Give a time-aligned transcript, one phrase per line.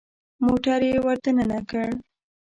[0.45, 1.87] موټر يې ور دننه کړ.